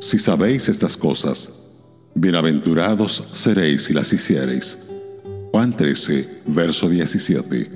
Si 0.00 0.20
sabéis 0.20 0.68
estas 0.68 0.96
cosas, 0.96 1.66
bienaventurados 2.14 3.24
seréis 3.32 3.82
si 3.82 3.92
las 3.92 4.12
hiciereis. 4.12 4.78
Juan 5.50 5.76
13, 5.76 6.42
verso 6.46 6.88
17. 6.88 7.68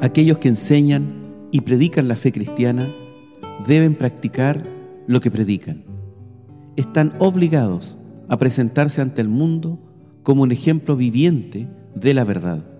Aquellos 0.00 0.38
que 0.38 0.48
enseñan 0.48 1.12
y 1.50 1.60
predican 1.60 2.08
la 2.08 2.16
fe 2.16 2.32
cristiana 2.32 2.90
deben 3.66 3.94
practicar 3.94 4.66
lo 5.06 5.20
que 5.20 5.30
predican. 5.30 5.84
Están 6.76 7.12
obligados 7.18 7.98
a 8.30 8.38
presentarse 8.38 9.02
ante 9.02 9.20
el 9.20 9.28
mundo 9.28 9.78
como 10.22 10.44
un 10.44 10.50
ejemplo 10.50 10.96
viviente 10.96 11.68
de 11.94 12.14
la 12.14 12.24
verdad. 12.24 12.71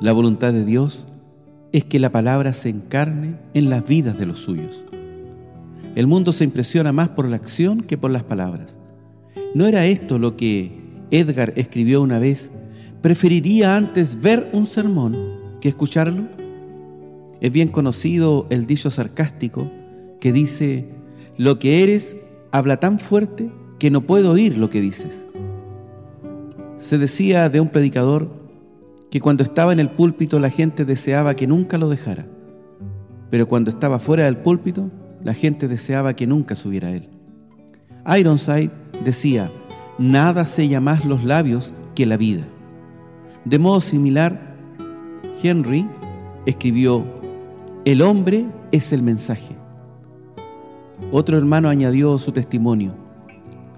La 0.00 0.12
voluntad 0.12 0.54
de 0.54 0.64
Dios 0.64 1.04
es 1.72 1.84
que 1.84 2.00
la 2.00 2.10
palabra 2.10 2.54
se 2.54 2.70
encarne 2.70 3.36
en 3.52 3.68
las 3.68 3.86
vidas 3.86 4.18
de 4.18 4.24
los 4.24 4.40
suyos. 4.40 4.82
El 5.94 6.06
mundo 6.06 6.32
se 6.32 6.44
impresiona 6.44 6.90
más 6.90 7.10
por 7.10 7.28
la 7.28 7.36
acción 7.36 7.82
que 7.82 7.98
por 7.98 8.10
las 8.10 8.22
palabras. 8.22 8.78
¿No 9.54 9.66
era 9.66 9.84
esto 9.84 10.18
lo 10.18 10.36
que 10.36 10.72
Edgar 11.10 11.52
escribió 11.56 12.00
una 12.00 12.18
vez? 12.18 12.50
Preferiría 13.02 13.76
antes 13.76 14.22
ver 14.22 14.48
un 14.54 14.64
sermón 14.64 15.18
que 15.60 15.68
escucharlo. 15.68 16.28
Es 17.42 17.52
bien 17.52 17.68
conocido 17.68 18.46
el 18.48 18.66
dicho 18.66 18.90
sarcástico 18.90 19.70
que 20.18 20.32
dice, 20.32 20.88
lo 21.36 21.58
que 21.58 21.82
eres 21.82 22.16
habla 22.52 22.78
tan 22.78 23.00
fuerte 23.00 23.50
que 23.78 23.90
no 23.90 24.00
puedo 24.00 24.30
oír 24.30 24.56
lo 24.56 24.70
que 24.70 24.80
dices. 24.80 25.26
Se 26.78 26.96
decía 26.96 27.50
de 27.50 27.60
un 27.60 27.68
predicador 27.68 28.39
que 29.10 29.20
cuando 29.20 29.42
estaba 29.42 29.72
en 29.72 29.80
el 29.80 29.90
púlpito 29.90 30.38
la 30.38 30.50
gente 30.50 30.84
deseaba 30.84 31.34
que 31.34 31.46
nunca 31.46 31.78
lo 31.78 31.88
dejara, 31.88 32.26
pero 33.30 33.48
cuando 33.48 33.70
estaba 33.70 33.98
fuera 33.98 34.24
del 34.24 34.38
púlpito 34.38 34.90
la 35.22 35.34
gente 35.34 35.68
deseaba 35.68 36.14
que 36.14 36.26
nunca 36.26 36.56
subiera 36.56 36.88
a 36.88 36.92
él. 36.92 37.08
Ironside 38.06 38.70
decía, 39.04 39.50
nada 39.98 40.46
sella 40.46 40.80
más 40.80 41.04
los 41.04 41.24
labios 41.24 41.72
que 41.94 42.06
la 42.06 42.16
vida. 42.16 42.44
De 43.44 43.58
modo 43.58 43.80
similar, 43.80 44.56
Henry 45.42 45.86
escribió, 46.46 47.04
el 47.84 48.02
hombre 48.02 48.46
es 48.72 48.92
el 48.92 49.02
mensaje. 49.02 49.56
Otro 51.12 51.36
hermano 51.36 51.68
añadió 51.68 52.18
su 52.18 52.32
testimonio, 52.32 52.94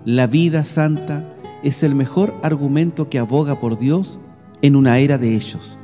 la 0.04 0.26
vida 0.26 0.64
santa 0.64 1.24
es 1.62 1.82
el 1.82 1.94
mejor 1.94 2.34
argumento 2.42 3.08
que 3.08 3.18
aboga 3.18 3.60
por 3.60 3.78
Dios 3.78 4.18
en 4.62 4.76
una 4.76 4.98
era 4.98 5.18
de 5.18 5.34
ellos. 5.34 5.78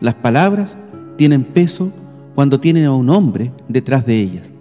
Las 0.00 0.14
palabras 0.14 0.78
tienen 1.16 1.44
peso 1.44 1.92
cuando 2.34 2.60
tienen 2.60 2.86
a 2.86 2.94
un 2.94 3.10
hombre 3.10 3.52
detrás 3.68 4.06
de 4.06 4.18
ellas. 4.18 4.54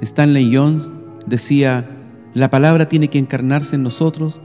Stanley 0.00 0.54
Jones 0.54 0.90
decía, 1.26 1.88
la 2.34 2.50
palabra 2.50 2.88
tiene 2.88 3.08
que 3.08 3.18
encarnarse 3.18 3.76
en 3.76 3.82
nosotros 3.82 4.40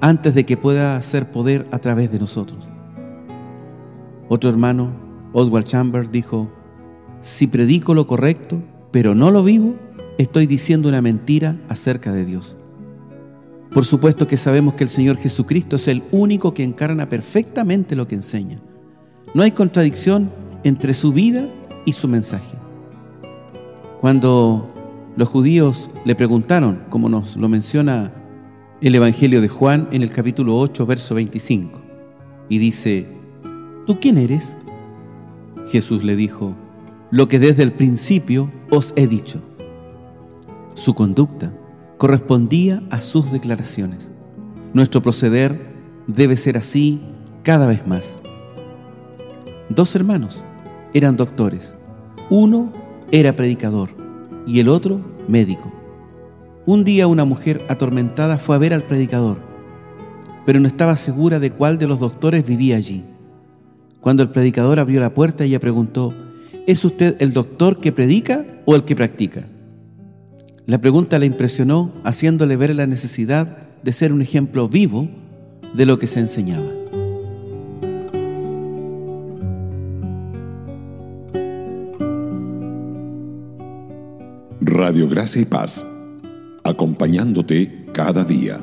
antes 0.00 0.34
de 0.34 0.44
que 0.44 0.56
pueda 0.56 0.96
hacer 0.96 1.30
poder 1.30 1.66
a 1.70 1.78
través 1.78 2.10
de 2.10 2.18
nosotros. 2.18 2.68
Otro 4.28 4.50
hermano, 4.50 4.90
Oswald 5.32 5.66
Chambers, 5.66 6.10
dijo, 6.10 6.50
si 7.20 7.46
predico 7.46 7.94
lo 7.94 8.06
correcto, 8.06 8.62
pero 8.90 9.14
no 9.14 9.30
lo 9.30 9.44
vivo, 9.44 9.74
estoy 10.18 10.46
diciendo 10.46 10.88
una 10.88 11.02
mentira 11.02 11.60
acerca 11.68 12.12
de 12.12 12.24
Dios. 12.24 12.56
Por 13.76 13.84
supuesto 13.84 14.26
que 14.26 14.38
sabemos 14.38 14.72
que 14.72 14.84
el 14.84 14.88
Señor 14.88 15.18
Jesucristo 15.18 15.76
es 15.76 15.86
el 15.86 16.02
único 16.10 16.54
que 16.54 16.64
encarna 16.64 17.10
perfectamente 17.10 17.94
lo 17.94 18.08
que 18.08 18.14
enseña. 18.14 18.58
No 19.34 19.42
hay 19.42 19.50
contradicción 19.50 20.30
entre 20.64 20.94
su 20.94 21.12
vida 21.12 21.46
y 21.84 21.92
su 21.92 22.08
mensaje. 22.08 22.56
Cuando 24.00 24.72
los 25.14 25.28
judíos 25.28 25.90
le 26.06 26.14
preguntaron, 26.14 26.84
como 26.88 27.10
nos 27.10 27.36
lo 27.36 27.50
menciona 27.50 28.14
el 28.80 28.94
Evangelio 28.94 29.42
de 29.42 29.48
Juan 29.48 29.88
en 29.92 30.00
el 30.00 30.10
capítulo 30.10 30.58
8, 30.58 30.86
verso 30.86 31.14
25, 31.14 31.78
y 32.48 32.56
dice, 32.56 33.06
¿tú 33.86 34.00
quién 34.00 34.16
eres? 34.16 34.56
Jesús 35.70 36.02
le 36.02 36.16
dijo, 36.16 36.56
lo 37.10 37.28
que 37.28 37.38
desde 37.38 37.62
el 37.62 37.72
principio 37.72 38.50
os 38.70 38.94
he 38.96 39.06
dicho. 39.06 39.42
Su 40.72 40.94
conducta 40.94 41.52
correspondía 41.98 42.82
a 42.90 43.00
sus 43.00 43.32
declaraciones. 43.32 44.10
Nuestro 44.74 45.00
proceder 45.02 45.74
debe 46.06 46.36
ser 46.36 46.58
así 46.58 47.00
cada 47.42 47.66
vez 47.66 47.86
más. 47.86 48.18
Dos 49.68 49.94
hermanos 49.96 50.42
eran 50.92 51.16
doctores. 51.16 51.74
Uno 52.28 52.72
era 53.10 53.34
predicador 53.34 53.90
y 54.46 54.60
el 54.60 54.68
otro 54.68 55.00
médico. 55.28 55.72
Un 56.66 56.84
día 56.84 57.06
una 57.06 57.24
mujer 57.24 57.62
atormentada 57.68 58.38
fue 58.38 58.56
a 58.56 58.58
ver 58.58 58.74
al 58.74 58.82
predicador, 58.82 59.38
pero 60.44 60.60
no 60.60 60.66
estaba 60.66 60.96
segura 60.96 61.38
de 61.38 61.50
cuál 61.50 61.78
de 61.78 61.86
los 61.86 62.00
doctores 62.00 62.44
vivía 62.44 62.76
allí. 62.76 63.04
Cuando 64.00 64.22
el 64.22 64.30
predicador 64.30 64.78
abrió 64.78 65.00
la 65.00 65.14
puerta, 65.14 65.44
ella 65.44 65.60
preguntó, 65.60 66.12
¿es 66.66 66.84
usted 66.84 67.16
el 67.20 67.32
doctor 67.32 67.80
que 67.80 67.92
predica 67.92 68.44
o 68.64 68.74
el 68.74 68.84
que 68.84 68.96
practica? 68.96 69.46
La 70.66 70.80
pregunta 70.80 71.20
la 71.20 71.26
impresionó 71.26 71.92
haciéndole 72.02 72.56
ver 72.56 72.74
la 72.74 72.88
necesidad 72.88 73.58
de 73.84 73.92
ser 73.92 74.12
un 74.12 74.20
ejemplo 74.20 74.68
vivo 74.68 75.08
de 75.74 75.86
lo 75.86 75.96
que 75.96 76.08
se 76.08 76.18
enseñaba. 76.18 76.66
Radio 84.60 85.08
Gracia 85.08 85.40
y 85.40 85.44
Paz, 85.44 85.86
acompañándote 86.64 87.86
cada 87.92 88.24
día. 88.24 88.58